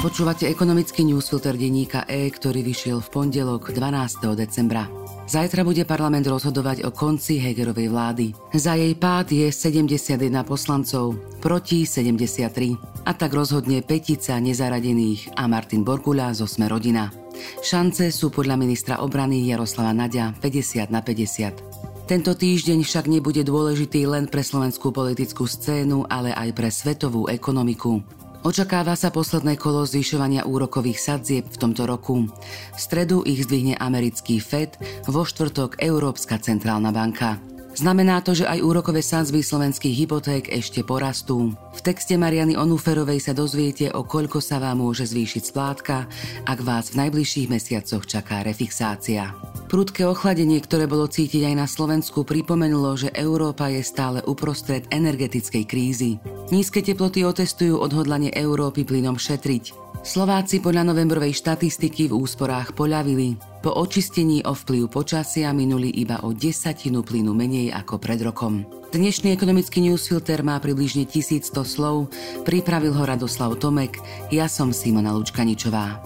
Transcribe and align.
Počúvate 0.00 0.48
ekonomický 0.48 1.04
newsfilter 1.04 1.60
denníka 1.60 2.08
E, 2.08 2.32
ktorý 2.32 2.64
vyšiel 2.64 3.04
v 3.04 3.08
pondelok 3.12 3.68
12. 3.68 4.32
decembra. 4.32 4.88
Zajtra 5.28 5.60
bude 5.60 5.84
parlament 5.84 6.24
rozhodovať 6.24 6.88
o 6.88 6.90
konci 6.90 7.36
Hegerovej 7.36 7.92
vlády. 7.92 8.32
Za 8.56 8.80
jej 8.80 8.96
pád 8.96 9.28
je 9.28 9.52
71 9.52 10.32
poslancov, 10.48 11.20
proti 11.44 11.84
73. 11.84 12.80
A 13.04 13.12
tak 13.12 13.36
rozhodne 13.36 13.84
petica 13.84 14.40
nezaradených 14.40 15.36
a 15.36 15.44
Martin 15.44 15.84
Borgula 15.84 16.32
zo 16.32 16.48
Sme 16.48 16.72
rodina. 16.72 17.12
Šance 17.60 18.08
sú 18.08 18.32
podľa 18.32 18.56
ministra 18.56 19.04
obrany 19.04 19.52
Jaroslava 19.52 19.92
Nadia 19.92 20.32
50 20.32 20.88
na 20.88 21.04
50. 21.04 22.08
Tento 22.08 22.32
týždeň 22.32 22.88
však 22.88 23.04
nebude 23.04 23.44
dôležitý 23.44 24.08
len 24.08 24.32
pre 24.32 24.40
slovenskú 24.40 24.96
politickú 24.96 25.44
scénu, 25.44 26.08
ale 26.08 26.32
aj 26.32 26.56
pre 26.56 26.72
svetovú 26.72 27.28
ekonomiku. 27.28 28.19
Očakáva 28.40 28.96
sa 28.96 29.12
posledné 29.12 29.60
kolo 29.60 29.84
zvyšovania 29.84 30.48
úrokových 30.48 30.96
sadzieb 30.96 31.44
v 31.44 31.60
tomto 31.60 31.84
roku. 31.84 32.24
V 32.72 32.78
stredu 32.80 33.20
ich 33.28 33.44
zdvihne 33.44 33.76
americký 33.76 34.40
FED, 34.40 34.80
vo 35.12 35.28
štvrtok 35.28 35.76
Európska 35.76 36.40
centrálna 36.40 36.88
banka. 36.88 37.36
Znamená 37.70 38.18
to, 38.20 38.34
že 38.34 38.50
aj 38.50 38.66
úrokové 38.66 39.00
sadzby 39.00 39.46
slovenských 39.46 39.94
hypoték 40.04 40.50
ešte 40.50 40.82
porastú. 40.82 41.54
V 41.70 41.80
texte 41.80 42.18
Mariany 42.18 42.58
Onuferovej 42.58 43.22
sa 43.22 43.32
dozviete, 43.32 43.94
o 43.94 44.02
koľko 44.02 44.42
sa 44.42 44.58
vám 44.58 44.82
môže 44.82 45.06
zvýšiť 45.06 45.42
splátka, 45.54 46.10
ak 46.44 46.58
vás 46.66 46.90
v 46.90 47.06
najbližších 47.06 47.46
mesiacoch 47.46 48.04
čaká 48.04 48.42
refixácia. 48.42 49.32
Prudké 49.70 50.02
ochladenie, 50.02 50.58
ktoré 50.58 50.90
bolo 50.90 51.06
cítiť 51.06 51.46
aj 51.46 51.54
na 51.54 51.66
Slovensku, 51.70 52.26
pripomenulo, 52.26 52.98
že 52.98 53.14
Európa 53.14 53.70
je 53.70 53.86
stále 53.86 54.18
uprostred 54.26 54.82
energetickej 54.90 55.64
krízy. 55.64 56.18
Nízke 56.50 56.82
teploty 56.82 57.22
otestujú 57.22 57.78
odhodlanie 57.78 58.34
Európy 58.34 58.82
plynom 58.82 59.14
šetriť. 59.14 59.89
Slováci 60.00 60.64
podľa 60.64 60.90
novembrovej 60.90 61.36
štatistiky 61.36 62.08
v 62.08 62.16
úsporách 62.16 62.72
poľavili. 62.72 63.36
Po 63.60 63.76
očistení 63.76 64.40
o 64.48 64.56
vplyv 64.56 64.88
počasia 64.88 65.52
minuli 65.52 65.92
iba 65.92 66.22
o 66.24 66.32
desatinu 66.32 67.04
plynu 67.04 67.36
menej 67.36 67.74
ako 67.74 68.00
pred 68.00 68.22
rokom. 68.24 68.64
Dnešný 68.90 69.34
ekonomický 69.34 69.84
newsfilter 69.84 70.42
má 70.42 70.58
približne 70.58 71.06
1100 71.06 71.52
slov, 71.62 72.10
pripravil 72.42 72.96
ho 72.96 73.02
Radoslav 73.06 73.54
Tomek, 73.60 74.00
ja 74.34 74.48
som 74.48 74.74
Simona 74.74 75.14
Lučkaničová. 75.14 76.00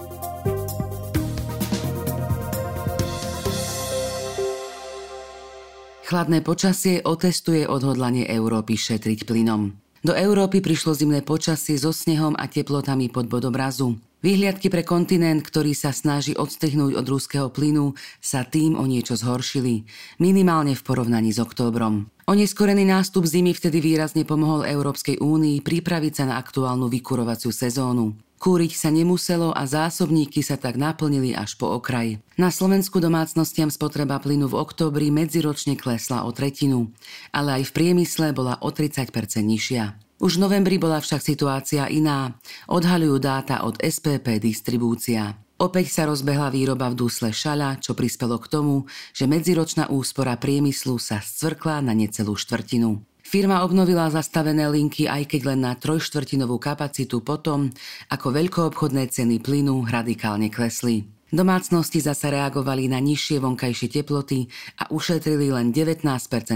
Chladné 6.05 6.45
počasie 6.45 7.01
otestuje 7.01 7.65
odhodlanie 7.65 8.29
Európy 8.29 8.77
šetriť 8.77 9.25
plynom. 9.25 9.84
Do 10.05 10.13
Európy 10.13 10.61
prišlo 10.61 10.93
zimné 10.93 11.25
počasie 11.25 11.81
so 11.81 11.89
snehom 11.89 12.37
a 12.37 12.45
teplotami 12.45 13.09
pod 13.09 13.25
bodobrazu. 13.25 13.97
Vyhliadky 14.21 14.69
pre 14.69 14.85
kontinent, 14.85 15.41
ktorý 15.41 15.73
sa 15.73 15.89
snaží 15.89 16.37
odstrihnúť 16.37 16.93
od 16.93 17.05
ruského 17.09 17.49
plynu, 17.49 17.97
sa 18.21 18.45
tým 18.45 18.77
o 18.77 18.85
niečo 18.85 19.17
zhoršili, 19.17 19.81
minimálne 20.21 20.77
v 20.77 20.85
porovnaní 20.85 21.33
s 21.33 21.41
októbrom. 21.41 22.05
Oneskorený 22.29 22.85
nástup 22.85 23.25
zimy 23.25 23.57
vtedy 23.57 23.81
výrazne 23.81 24.29
pomohol 24.29 24.69
Európskej 24.69 25.17
únii 25.25 25.65
pripraviť 25.65 26.13
sa 26.21 26.23
na 26.29 26.37
aktuálnu 26.37 26.85
vykurovaciu 26.85 27.49
sezónu. 27.49 28.13
Kúriť 28.35 28.75
sa 28.75 28.91
nemuselo 28.91 29.55
a 29.55 29.63
zásobníky 29.63 30.43
sa 30.43 30.59
tak 30.59 30.75
naplnili 30.75 31.31
až 31.31 31.55
po 31.55 31.71
okraj. 31.71 32.19
Na 32.35 32.51
Slovensku 32.51 32.99
domácnostiam 32.99 33.71
spotreba 33.71 34.19
plynu 34.19 34.51
v 34.51 34.59
októbri 34.59 35.07
medziročne 35.09 35.79
klesla 35.79 36.27
o 36.27 36.35
tretinu, 36.35 36.91
ale 37.31 37.63
aj 37.63 37.71
v 37.71 37.75
priemysle 37.75 38.35
bola 38.35 38.59
o 38.59 38.69
30% 38.69 39.11
nižšia. 39.39 39.97
Už 40.19 40.39
v 40.39 40.43
novembri 40.47 40.79
bola 40.79 41.03
však 41.03 41.19
situácia 41.19 41.87
iná, 41.91 42.35
odhaľujú 42.71 43.15
dáta 43.19 43.67
od 43.67 43.79
SPP 43.79 44.39
Distribúcia. 44.39 45.35
Opäť 45.55 45.87
sa 45.95 46.03
rozbehla 46.03 46.51
výroba 46.51 46.91
v 46.91 47.07
dúsle 47.07 47.31
šala, 47.31 47.79
čo 47.79 47.95
prispelo 47.95 48.35
k 48.43 48.51
tomu, 48.51 48.87
že 49.15 49.23
medziročná 49.23 49.87
úspora 49.87 50.35
priemyslu 50.35 50.99
sa 50.99 51.23
scvrkla 51.23 51.79
na 51.79 51.95
necelú 51.95 52.35
štvrtinu. 52.35 53.14
Firma 53.25 53.65
obnovila 53.65 54.05
zastavené 54.13 54.69
linky 54.69 55.09
aj 55.09 55.25
keď 55.25 55.41
len 55.49 55.65
na 55.65 55.73
trojštvrtinovú 55.73 56.61
kapacitu 56.61 57.25
potom, 57.25 57.73
ako 58.13 58.29
veľkoobchodné 58.29 59.09
ceny 59.09 59.41
plynu 59.41 59.81
radikálne 59.89 60.53
klesli. 60.53 61.09
Domácnosti 61.33 62.05
zasa 62.05 62.29
reagovali 62.29 62.85
na 62.85 63.01
nižšie 63.01 63.41
vonkajšie 63.41 63.89
teploty 63.89 64.45
a 64.77 64.93
ušetrili 64.93 65.49
len 65.49 65.73
19% 65.73 66.05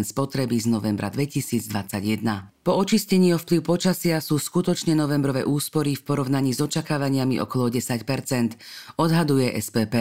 spotreby 0.06 0.62
z 0.62 0.69
novembra 0.69 1.09
2021. 1.09 2.62
Po 2.62 2.78
očistení 2.78 3.34
o 3.34 3.41
vplyv 3.41 3.66
počasia 3.66 4.22
sú 4.22 4.38
skutočne 4.38 4.94
novembrové 4.94 5.41
úspory 5.41 5.97
v 5.97 6.06
porovnaní 6.06 6.53
s 6.53 6.62
očakávaniami 6.62 7.41
okolo 7.41 7.74
10% 7.74 9.01
odhaduje 9.01 9.57
SPP. 9.57 9.96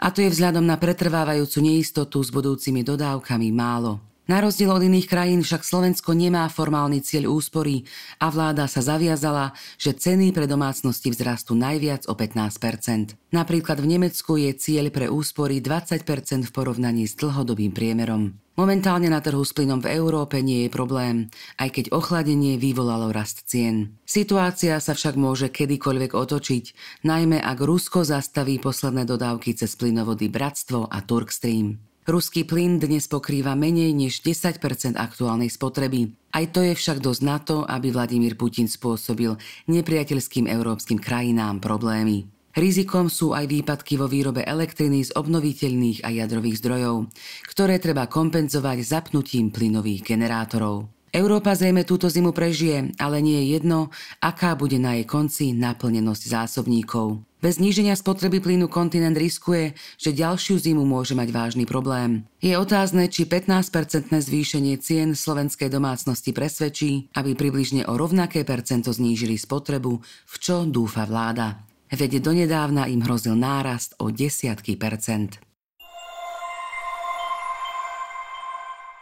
A 0.00 0.08
to 0.08 0.24
je 0.24 0.32
vzhľadom 0.32 0.64
na 0.64 0.80
pretrvávajúcu 0.80 1.60
neistotu 1.60 2.24
s 2.24 2.32
budúcimi 2.32 2.80
dodávkami 2.80 3.52
málo. 3.52 4.13
Na 4.24 4.40
rozdiel 4.40 4.72
od 4.72 4.80
iných 4.80 5.04
krajín 5.04 5.44
však 5.44 5.60
Slovensko 5.60 6.16
nemá 6.16 6.48
formálny 6.48 7.04
cieľ 7.04 7.28
úspory 7.32 7.84
a 8.20 8.32
vláda 8.32 8.64
sa 8.64 8.80
zaviazala, 8.80 9.52
že 9.76 9.92
ceny 9.92 10.32
pre 10.32 10.48
domácnosti 10.48 11.12
vzrastú 11.12 11.52
najviac 11.52 12.08
o 12.08 12.16
15% 12.16 13.24
Napríklad 13.34 13.82
v 13.82 13.98
Nemecku 13.98 14.38
je 14.38 14.54
cieľ 14.54 14.94
pre 14.94 15.10
úspory 15.10 15.58
20% 15.58 16.06
v 16.46 16.52
porovnaní 16.54 17.02
s 17.10 17.18
dlhodobým 17.18 17.74
priemerom. 17.74 18.38
Momentálne 18.54 19.10
na 19.10 19.18
trhu 19.18 19.42
s 19.42 19.50
plynom 19.50 19.82
v 19.82 19.90
Európe 19.98 20.38
nie 20.38 20.62
je 20.62 20.70
problém, 20.70 21.34
aj 21.58 21.74
keď 21.74 21.84
ochladenie 21.90 22.54
vyvolalo 22.54 23.10
rast 23.10 23.50
cien. 23.50 23.98
Situácia 24.06 24.78
sa 24.78 24.94
však 24.94 25.18
môže 25.18 25.50
kedykoľvek 25.50 26.14
otočiť, 26.14 26.64
najmä 27.02 27.42
ak 27.42 27.58
Rusko 27.58 28.06
zastaví 28.06 28.62
posledné 28.62 29.02
dodávky 29.02 29.58
cez 29.58 29.74
plynovody 29.74 30.30
Bratstvo 30.30 30.86
a 30.86 31.02
Turkstream. 31.02 31.93
Ruský 32.04 32.44
plyn 32.44 32.76
dnes 32.76 33.08
pokrýva 33.08 33.56
menej 33.56 33.96
než 33.96 34.20
10% 34.20 34.60
aktuálnej 34.92 35.48
spotreby. 35.48 36.12
Aj 36.36 36.44
to 36.52 36.60
je 36.60 36.76
však 36.76 37.00
dosť 37.00 37.22
na 37.24 37.40
to, 37.40 37.64
aby 37.64 37.96
Vladimír 37.96 38.36
Putin 38.36 38.68
spôsobil 38.68 39.32
nepriateľským 39.72 40.44
európskym 40.44 41.00
krajinám 41.00 41.64
problémy. 41.64 42.28
Rizikom 42.52 43.08
sú 43.08 43.32
aj 43.32 43.48
výpadky 43.48 43.96
vo 43.96 44.04
výrobe 44.04 44.44
elektriny 44.44 45.08
z 45.08 45.16
obnoviteľných 45.16 46.04
a 46.04 46.12
jadrových 46.12 46.60
zdrojov, 46.60 47.08
ktoré 47.48 47.80
treba 47.80 48.04
kompenzovať 48.04 48.84
zapnutím 48.84 49.48
plynových 49.48 50.04
generátorov. 50.04 50.92
Európa 51.14 51.54
zrejme 51.54 51.86
túto 51.86 52.10
zimu 52.10 52.34
prežije, 52.34 52.90
ale 52.98 53.22
nie 53.22 53.38
je 53.38 53.54
jedno, 53.54 53.94
aká 54.18 54.58
bude 54.58 54.82
na 54.82 54.98
jej 54.98 55.06
konci 55.06 55.54
naplnenosť 55.54 56.26
zásobníkov. 56.26 57.22
Bez 57.38 57.62
zníženia 57.62 57.94
spotreby 57.94 58.42
plynu 58.42 58.66
kontinent 58.66 59.14
riskuje, 59.14 59.78
že 59.94 60.10
ďalšiu 60.10 60.58
zimu 60.58 60.82
môže 60.82 61.14
mať 61.14 61.30
vážny 61.30 61.70
problém. 61.70 62.26
Je 62.42 62.58
otázne, 62.58 63.06
či 63.06 63.30
15-percentné 63.30 64.18
zvýšenie 64.26 64.74
cien 64.82 65.14
slovenskej 65.14 65.70
domácnosti 65.70 66.34
presvedčí, 66.34 67.14
aby 67.14 67.38
približne 67.38 67.86
o 67.86 67.94
rovnaké 67.94 68.42
percento 68.42 68.90
znížili 68.90 69.38
spotrebu, 69.38 70.02
v 70.02 70.34
čo 70.42 70.66
dúfa 70.66 71.06
vláda. 71.06 71.62
Veď 71.94 72.18
donedávna 72.18 72.90
im 72.90 73.06
hrozil 73.06 73.38
nárast 73.38 73.94
o 74.02 74.10
desiatky 74.10 74.74
percent. 74.74 75.38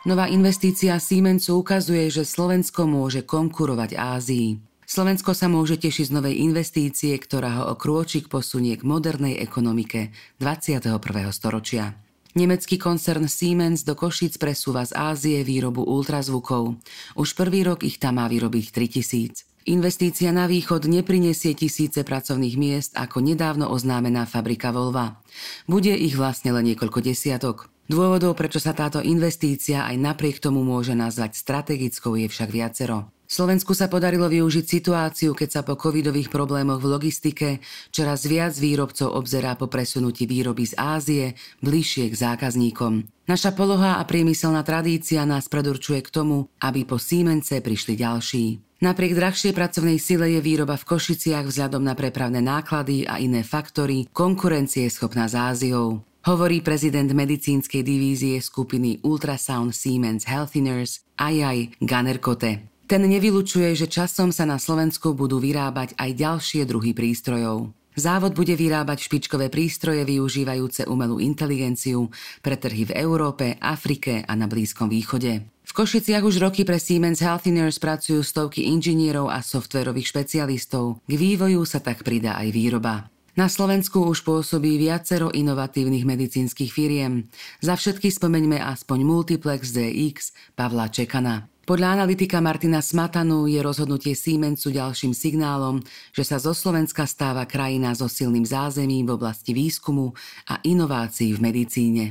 Nová 0.02 0.26
investícia 0.26 0.98
Siemensu 0.98 1.62
ukazuje, 1.62 2.10
že 2.10 2.26
Slovensko 2.26 2.90
môže 2.90 3.22
konkurovať 3.22 3.94
Ázii. 3.94 4.58
Slovensko 4.82 5.30
sa 5.30 5.46
môže 5.46 5.78
tešiť 5.78 6.10
z 6.10 6.14
novej 6.18 6.42
investície, 6.42 7.14
ktorá 7.14 7.62
ho 7.62 7.64
o 7.70 7.78
krôčik 7.78 8.26
posunie 8.26 8.74
k 8.74 8.82
modernej 8.82 9.38
ekonomike 9.38 10.10
21. 10.42 10.98
storočia. 11.30 11.94
Nemecký 12.34 12.82
koncern 12.82 13.30
Siemens 13.30 13.86
do 13.86 13.94
Košíc 13.94 14.42
presúva 14.42 14.82
z 14.82 14.90
Ázie 14.98 15.46
výrobu 15.46 15.86
ultrazvukov. 15.86 16.82
Už 17.14 17.38
prvý 17.38 17.62
rok 17.62 17.86
ich 17.86 18.02
tam 18.02 18.18
má 18.18 18.26
vyrobiť 18.26 18.74
3000. 18.74 19.70
Investícia 19.70 20.34
na 20.34 20.50
východ 20.50 20.90
neprinesie 20.90 21.54
tisíce 21.54 22.02
pracovných 22.02 22.58
miest 22.58 22.98
ako 22.98 23.22
nedávno 23.22 23.70
oznámená 23.70 24.26
fabrika 24.26 24.74
Volva. 24.74 25.22
Bude 25.70 25.94
ich 25.94 26.18
vlastne 26.18 26.50
len 26.50 26.74
niekoľko 26.74 26.98
desiatok. 27.06 27.71
Dôvodov, 27.92 28.32
prečo 28.32 28.56
sa 28.56 28.72
táto 28.72 29.04
investícia 29.04 29.84
aj 29.84 30.00
napriek 30.00 30.40
tomu 30.40 30.64
môže 30.64 30.96
nazvať 30.96 31.36
strategickou, 31.36 32.16
je 32.16 32.24
však 32.24 32.48
viacero. 32.48 33.12
Slovensku 33.28 33.76
sa 33.76 33.92
podarilo 33.92 34.32
využiť 34.32 34.64
situáciu, 34.64 35.36
keď 35.36 35.48
sa 35.52 35.60
po 35.60 35.76
covidových 35.76 36.32
problémoch 36.32 36.80
v 36.80 36.88
logistike 36.88 37.48
čoraz 37.92 38.24
viac 38.24 38.56
výrobcov 38.56 39.12
obzerá 39.12 39.60
po 39.60 39.68
presunutí 39.68 40.24
výroby 40.24 40.72
z 40.72 40.74
Ázie 40.80 41.24
bližšie 41.60 42.08
k 42.08 42.16
zákazníkom. 42.16 43.04
Naša 43.28 43.52
poloha 43.52 44.00
a 44.00 44.02
priemyselná 44.08 44.64
tradícia 44.64 45.28
nás 45.28 45.52
predurčuje 45.52 46.00
k 46.00 46.12
tomu, 46.12 46.48
aby 46.64 46.88
po 46.88 46.96
Siemence 46.96 47.60
prišli 47.60 47.92
ďalší. 48.00 48.44
Napriek 48.80 49.12
drahšej 49.12 49.52
pracovnej 49.52 50.00
sile 50.00 50.32
je 50.32 50.40
výroba 50.40 50.80
v 50.80 50.96
Košiciach 50.96 51.44
vzhľadom 51.44 51.84
na 51.84 51.92
prepravné 51.92 52.40
náklady 52.40 53.04
a 53.04 53.20
iné 53.20 53.44
faktory 53.44 54.08
konkurencie 54.16 54.88
schopná 54.88 55.28
s 55.28 55.36
Áziou 55.36 56.08
hovorí 56.22 56.62
prezident 56.62 57.10
medicínskej 57.10 57.82
divízie 57.82 58.38
skupiny 58.38 59.02
Ultrasound 59.02 59.74
Siemens 59.74 60.22
Healthiners 60.26 61.02
Ajaj 61.18 61.74
Ganerkote. 61.82 62.70
Ten 62.86 63.02
nevylučuje, 63.08 63.72
že 63.72 63.90
časom 63.90 64.30
sa 64.30 64.44
na 64.44 64.60
Slovensku 64.60 65.16
budú 65.16 65.40
vyrábať 65.40 65.96
aj 65.96 66.10
ďalšie 66.12 66.62
druhy 66.68 66.92
prístrojov. 66.92 67.72
Závod 67.92 68.32
bude 68.32 68.56
vyrábať 68.56 69.04
špičkové 69.04 69.52
prístroje 69.52 70.00
využívajúce 70.08 70.88
umelú 70.88 71.20
inteligenciu 71.20 72.08
pre 72.40 72.56
trhy 72.56 72.88
v 72.88 72.92
Európe, 72.96 73.60
Afrike 73.60 74.24
a 74.24 74.32
na 74.32 74.48
Blízkom 74.48 74.88
východe. 74.88 75.44
V 75.62 75.72
Košiciach 75.76 76.24
už 76.24 76.40
roky 76.40 76.64
pre 76.64 76.80
Siemens 76.80 77.20
Healthineers 77.20 77.76
pracujú 77.76 78.24
stovky 78.24 78.64
inžinierov 78.72 79.28
a 79.28 79.44
softverových 79.44 80.08
špecialistov. 80.08 81.04
K 81.04 81.12
vývoju 81.12 81.68
sa 81.68 81.84
tak 81.84 82.00
pridá 82.00 82.40
aj 82.40 82.48
výroba. 82.52 83.12
Na 83.32 83.48
Slovensku 83.48 84.04
už 84.12 84.28
pôsobí 84.28 84.76
viacero 84.76 85.32
inovatívnych 85.32 86.04
medicínskych 86.04 86.68
firiem. 86.68 87.32
Za 87.64 87.80
všetky 87.80 88.12
spomeňme 88.12 88.60
aspoň 88.60 89.08
Multiplex 89.08 89.72
DX 89.72 90.36
Pavla 90.52 90.92
Čekana. 90.92 91.48
Podľa 91.64 91.96
analytika 91.96 92.44
Martina 92.44 92.84
Smatanu 92.84 93.48
je 93.48 93.56
rozhodnutie 93.64 94.12
Siemensu 94.12 94.68
ďalším 94.68 95.16
signálom, 95.16 95.80
že 96.12 96.28
sa 96.28 96.36
zo 96.36 96.52
Slovenska 96.52 97.08
stáva 97.08 97.48
krajina 97.48 97.96
so 97.96 98.04
silným 98.04 98.44
zázemím 98.44 99.08
v 99.08 99.16
oblasti 99.16 99.56
výskumu 99.56 100.12
a 100.52 100.60
inovácií 100.60 101.32
v 101.32 101.40
medicíne. 101.40 102.04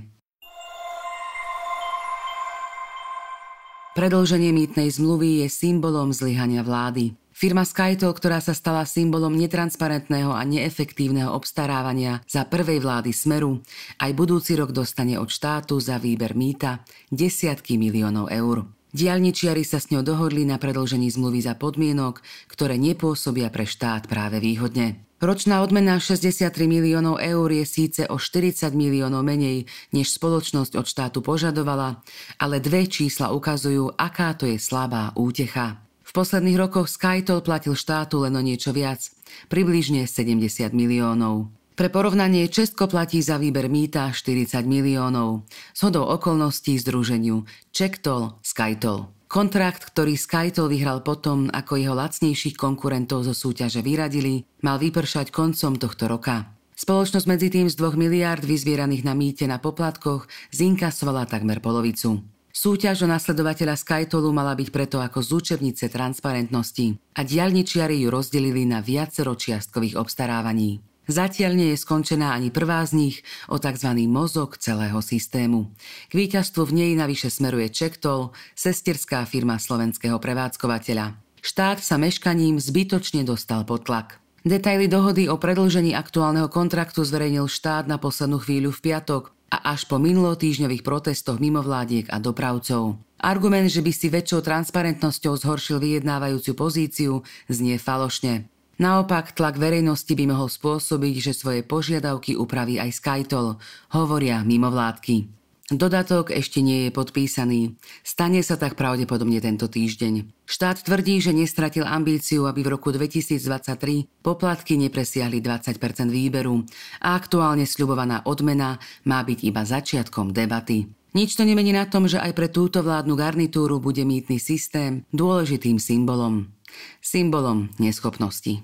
Predlženie 3.94 4.50
mýtnej 4.58 4.90
zmluvy 4.90 5.46
je 5.46 5.48
symbolom 5.54 6.10
zlyhania 6.10 6.66
vlády. 6.66 7.21
Firma 7.42 7.66
Skytel, 7.66 8.14
ktorá 8.14 8.38
sa 8.38 8.54
stala 8.54 8.86
symbolom 8.86 9.34
netransparentného 9.34 10.30
a 10.30 10.46
neefektívneho 10.46 11.34
obstarávania 11.34 12.22
za 12.30 12.46
prvej 12.46 12.78
vlády 12.78 13.10
Smeru, 13.10 13.66
aj 13.98 14.14
budúci 14.14 14.54
rok 14.54 14.70
dostane 14.70 15.18
od 15.18 15.26
štátu 15.26 15.82
za 15.82 15.98
výber 15.98 16.38
mýta 16.38 16.86
desiatky 17.10 17.82
miliónov 17.82 18.30
eur. 18.30 18.70
Dialničiari 18.94 19.66
sa 19.66 19.82
s 19.82 19.90
ňou 19.90 20.06
dohodli 20.06 20.46
na 20.46 20.62
predlžení 20.62 21.10
zmluvy 21.10 21.42
za 21.42 21.58
podmienok, 21.58 22.22
ktoré 22.46 22.78
nepôsobia 22.78 23.50
pre 23.50 23.66
štát 23.66 24.06
práve 24.06 24.38
výhodne. 24.38 25.02
Ročná 25.18 25.66
odmena 25.66 25.98
63 25.98 26.54
miliónov 26.70 27.18
eur 27.18 27.50
je 27.50 27.66
síce 27.66 28.06
o 28.06 28.22
40 28.22 28.70
miliónov 28.78 29.26
menej, 29.26 29.66
než 29.90 30.14
spoločnosť 30.14 30.78
od 30.78 30.86
štátu 30.86 31.26
požadovala, 31.26 32.06
ale 32.38 32.62
dve 32.62 32.86
čísla 32.86 33.34
ukazujú, 33.34 33.98
aká 33.98 34.38
to 34.38 34.46
je 34.46 34.62
slabá 34.62 35.10
útecha. 35.18 35.82
V 36.12 36.20
posledných 36.20 36.60
rokoch 36.60 36.92
Skytol 36.92 37.40
platil 37.40 37.72
štátu 37.72 38.28
len 38.28 38.36
o 38.36 38.44
niečo 38.44 38.76
viac, 38.76 39.00
približne 39.48 40.04
70 40.04 40.76
miliónov. 40.76 41.48
Pre 41.80 41.88
porovnanie 41.88 42.52
Česko 42.52 42.92
platí 42.92 43.24
za 43.24 43.40
výber 43.40 43.72
mýta 43.72 44.12
40 44.12 44.68
miliónov. 44.68 45.48
S 45.72 45.80
hodou 45.88 46.04
okolností 46.12 46.76
združeniu 46.84 47.48
Čektol 47.72 48.44
Skytol. 48.44 49.08
Kontrakt, 49.32 49.88
ktorý 49.88 50.20
Skytol 50.20 50.68
vyhral 50.68 51.00
potom, 51.00 51.48
ako 51.48 51.80
jeho 51.80 51.96
lacnejších 51.96 52.60
konkurentov 52.60 53.24
zo 53.24 53.32
súťaže 53.32 53.80
vyradili, 53.80 54.44
mal 54.68 54.84
vypršať 54.84 55.32
koncom 55.32 55.80
tohto 55.80 56.12
roka. 56.12 56.60
Spoločnosť 56.76 57.24
medzi 57.24 57.48
tým 57.48 57.72
z 57.72 57.80
2 57.80 57.96
miliárd 57.96 58.44
vyzvieraných 58.44 59.08
na 59.08 59.16
mýte 59.16 59.48
na 59.48 59.64
poplatkoch 59.64 60.28
zinkasovala 60.52 61.24
takmer 61.24 61.64
polovicu. 61.64 62.20
Súťaž 62.62 63.02
o 63.02 63.08
nasledovateľa 63.10 63.74
Skytolu 63.74 64.30
mala 64.30 64.54
byť 64.54 64.70
preto 64.70 65.02
ako 65.02 65.26
z 65.26 65.30
učebnice 65.34 65.90
transparentnosti 65.90 66.94
a 67.18 67.26
diaľničiari 67.26 67.98
ju 68.06 68.14
rozdelili 68.14 68.70
na 68.70 68.86
viacero 68.86 69.34
čiastkových 69.34 69.98
obstarávaní. 69.98 70.78
Zatiaľ 71.10 71.58
nie 71.58 71.74
je 71.74 71.82
skončená 71.82 72.38
ani 72.38 72.54
prvá 72.54 72.86
z 72.86 72.94
nich 72.94 73.16
o 73.50 73.58
tzv. 73.58 74.06
mozog 74.06 74.62
celého 74.62 75.02
systému. 75.02 75.74
K 76.06 76.14
víťazstvu 76.14 76.70
v 76.70 76.86
nej 76.86 76.92
navyše 76.94 77.34
smeruje 77.34 77.74
Čektol, 77.74 78.30
sesterská 78.54 79.26
firma 79.26 79.58
slovenského 79.58 80.22
prevádzkovateľa. 80.22 81.18
Štát 81.42 81.82
sa 81.82 81.98
meškaním 81.98 82.62
zbytočne 82.62 83.26
dostal 83.26 83.66
pod 83.66 83.90
tlak. 83.90 84.22
Detaily 84.46 84.86
dohody 84.86 85.26
o 85.26 85.42
predlžení 85.42 85.98
aktuálneho 85.98 86.46
kontraktu 86.46 87.02
zverejnil 87.02 87.50
štát 87.50 87.90
na 87.90 87.98
poslednú 87.98 88.38
chvíľu 88.38 88.70
v 88.70 88.94
piatok 88.94 89.34
a 89.52 89.76
až 89.76 89.84
po 89.86 90.00
minulotýžňových 90.00 90.82
protestoch 90.82 91.44
mimovládiek 91.44 92.08
a 92.08 92.24
dopravcov. 92.24 92.96
Argument, 93.22 93.68
že 93.68 93.84
by 93.84 93.92
si 93.92 94.08
väčšou 94.08 94.42
transparentnosťou 94.42 95.36
zhoršil 95.38 95.78
vyjednávajúcu 95.78 96.52
pozíciu, 96.56 97.22
znie 97.52 97.76
falošne. 97.78 98.48
Naopak, 98.82 99.38
tlak 99.38 99.62
verejnosti 99.62 100.10
by 100.10 100.26
mohol 100.26 100.50
spôsobiť, 100.50 101.16
že 101.22 101.38
svoje 101.38 101.62
požiadavky 101.62 102.34
upraví 102.34 102.82
aj 102.82 102.98
Skytol, 102.98 103.62
hovoria 103.94 104.42
mimovládky. 104.42 105.41
Dodatok 105.72 106.36
ešte 106.36 106.60
nie 106.60 106.84
je 106.84 106.92
podpísaný. 106.92 107.80
Stane 108.04 108.44
sa 108.44 108.60
tak 108.60 108.76
pravdepodobne 108.76 109.40
tento 109.40 109.72
týždeň. 109.72 110.44
Štát 110.44 110.84
tvrdí, 110.84 111.24
že 111.24 111.32
nestratil 111.32 111.88
ambíciu, 111.88 112.44
aby 112.44 112.60
v 112.60 112.76
roku 112.76 112.92
2023 112.92 114.20
poplatky 114.20 114.76
nepresiahli 114.76 115.40
20% 115.40 116.12
výberu 116.12 116.68
a 117.00 117.16
aktuálne 117.16 117.64
sľubovaná 117.64 118.28
odmena 118.28 118.84
má 119.08 119.24
byť 119.24 119.40
iba 119.48 119.64
začiatkom 119.64 120.36
debaty. 120.36 120.92
Nič 121.16 121.40
to 121.40 121.48
nemení 121.48 121.72
na 121.72 121.88
tom, 121.88 122.04
že 122.04 122.20
aj 122.20 122.36
pre 122.36 122.52
túto 122.52 122.84
vládnu 122.84 123.16
garnitúru 123.16 123.80
bude 123.80 124.04
mýtny 124.04 124.44
systém 124.44 125.08
dôležitým 125.16 125.80
symbolom. 125.80 126.52
Symbolom 127.00 127.72
neschopnosti. 127.80 128.60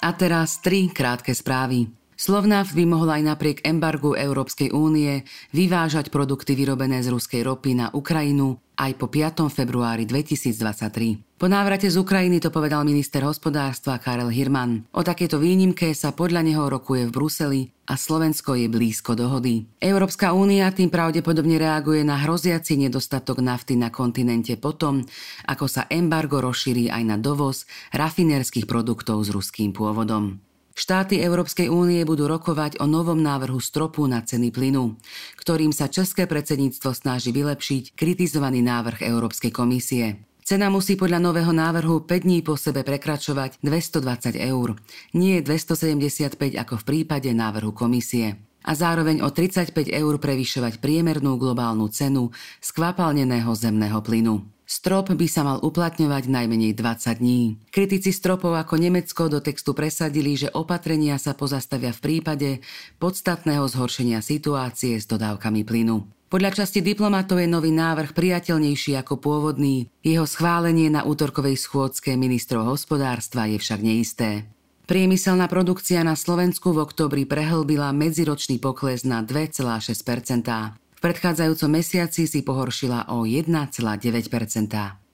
A 0.00 0.16
teraz 0.16 0.64
tri 0.64 0.88
krátke 0.88 1.36
správy. 1.36 1.99
Slovnaft 2.20 2.76
by 2.76 2.84
mohla 2.84 3.16
aj 3.16 3.32
napriek 3.32 3.58
embargu 3.64 4.12
Európskej 4.12 4.76
únie 4.76 5.24
vyvážať 5.56 6.12
produkty 6.12 6.52
vyrobené 6.52 7.00
z 7.00 7.08
ruskej 7.08 7.40
ropy 7.40 7.72
na 7.72 7.88
Ukrajinu 7.96 8.60
aj 8.76 8.92
po 9.00 9.08
5. 9.08 9.48
februári 9.48 10.04
2023. 10.04 11.40
Po 11.40 11.48
návrate 11.48 11.88
z 11.88 11.96
Ukrajiny 11.96 12.44
to 12.44 12.52
povedal 12.52 12.84
minister 12.84 13.24
hospodárstva 13.24 13.96
Karel 13.96 14.28
Hirman. 14.28 14.84
O 14.92 15.00
takéto 15.00 15.40
výnimke 15.40 15.96
sa 15.96 16.12
podľa 16.12 16.44
neho 16.44 16.68
rokuje 16.68 17.08
v 17.08 17.14
Bruseli 17.16 17.62
a 17.88 17.96
Slovensko 17.96 18.52
je 18.52 18.68
blízko 18.68 19.16
dohody. 19.16 19.64
Európska 19.80 20.36
únia 20.36 20.68
tým 20.76 20.92
pravdepodobne 20.92 21.56
reaguje 21.56 22.04
na 22.04 22.20
hroziaci 22.20 22.76
nedostatok 22.76 23.40
nafty 23.40 23.80
na 23.80 23.88
kontinente 23.88 24.60
potom, 24.60 25.08
ako 25.48 25.64
sa 25.64 25.88
embargo 25.88 26.44
rozšíri 26.44 26.92
aj 26.92 27.00
na 27.00 27.16
dovoz 27.16 27.64
rafinerských 27.96 28.68
produktov 28.68 29.24
s 29.24 29.32
ruským 29.32 29.72
pôvodom. 29.72 30.49
Štáty 30.80 31.20
Európskej 31.20 31.68
únie 31.68 32.00
budú 32.08 32.24
rokovať 32.24 32.80
o 32.80 32.88
novom 32.88 33.20
návrhu 33.20 33.60
stropu 33.60 34.08
na 34.08 34.24
ceny 34.24 34.48
plynu, 34.48 34.96
ktorým 35.36 35.76
sa 35.76 35.92
české 35.92 36.24
predsedníctvo 36.24 36.96
snaží 36.96 37.36
vylepšiť 37.36 37.92
kritizovaný 37.92 38.64
návrh 38.64 39.04
Európskej 39.04 39.52
komisie. 39.52 40.24
Cena 40.40 40.72
musí 40.72 40.96
podľa 40.96 41.20
nového 41.20 41.52
návrhu 41.52 42.08
5 42.08 42.24
dní 42.24 42.40
po 42.40 42.56
sebe 42.56 42.80
prekračovať 42.80 43.60
220 43.60 44.40
eur, 44.40 44.80
nie 45.12 45.44
275 45.44 46.40
ako 46.56 46.80
v 46.80 46.84
prípade 46.88 47.28
návrhu 47.28 47.76
komisie 47.76 48.40
a 48.64 48.72
zároveň 48.72 49.20
o 49.20 49.28
35 49.28 49.76
eur 49.84 50.14
prevyšovať 50.16 50.80
priemernú 50.80 51.36
globálnu 51.36 51.92
cenu 51.92 52.32
skvapalneného 52.64 53.52
zemného 53.52 54.00
plynu. 54.00 54.59
Strop 54.70 55.10
by 55.10 55.26
sa 55.26 55.42
mal 55.42 55.58
uplatňovať 55.58 56.30
najmenej 56.30 56.78
20 56.78 57.18
dní. 57.18 57.58
Kritici 57.74 58.14
stropov 58.14 58.54
ako 58.54 58.78
Nemecko 58.78 59.26
do 59.26 59.42
textu 59.42 59.74
presadili, 59.74 60.38
že 60.38 60.46
opatrenia 60.54 61.18
sa 61.18 61.34
pozastavia 61.34 61.90
v 61.90 61.98
prípade 61.98 62.62
podstatného 63.02 63.66
zhoršenia 63.66 64.22
situácie 64.22 64.94
s 64.94 65.10
dodávkami 65.10 65.66
plynu. 65.66 66.06
Podľa 66.30 66.62
časti 66.62 66.86
diplomatov 66.86 67.42
je 67.42 67.50
nový 67.50 67.74
návrh 67.74 68.14
priateľnejší 68.14 68.94
ako 68.94 69.18
pôvodný, 69.18 69.90
jeho 70.06 70.22
schválenie 70.22 70.86
na 70.86 71.02
útorkovej 71.02 71.58
schôdzke 71.58 72.14
ministrov 72.14 72.70
hospodárstva 72.70 73.50
je 73.50 73.58
však 73.58 73.82
neisté. 73.82 74.46
Priemyselná 74.86 75.50
produkcia 75.50 76.06
na 76.06 76.14
Slovensku 76.14 76.70
v 76.70 76.86
oktobri 76.86 77.26
prehlbila 77.26 77.90
medziročný 77.90 78.62
pokles 78.62 79.02
na 79.02 79.26
2,6 79.26 79.98
v 80.06 80.89
predchádzajúcom 81.00 81.70
mesiaci 81.80 82.28
si 82.28 82.40
pohoršila 82.44 83.10
o 83.10 83.24
1,9 83.24 83.50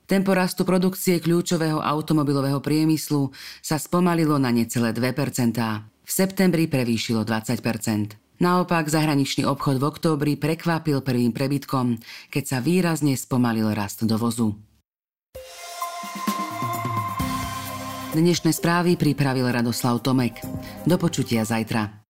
Tempo 0.07 0.31
rastu 0.39 0.63
produkcie 0.63 1.19
kľúčového 1.19 1.83
automobilového 1.83 2.63
priemyslu 2.63 3.35
sa 3.59 3.79
spomalilo 3.79 4.39
na 4.39 4.55
necelé 4.55 4.95
2 4.95 5.03
V 6.07 6.11
septembri 6.11 6.71
prevýšilo 6.71 7.27
20% 7.27 8.27
Naopak 8.37 8.93
zahraničný 8.93 9.49
obchod 9.49 9.81
v 9.81 9.85
októbri 9.89 10.33
prekvapil 10.37 11.01
prvým 11.01 11.33
prebytkom, 11.33 11.97
keď 12.29 12.45
sa 12.45 12.59
výrazne 12.61 13.17
spomalil 13.17 13.73
rast 13.73 14.05
dovozu. 14.05 14.53
Dnešné 18.13 18.53
správy 18.53 19.01
pripravil 19.01 19.49
Radoslav 19.49 20.05
Tomek. 20.05 20.41
Do 20.85 20.97
počutia 21.01 21.49
zajtra. 21.49 22.06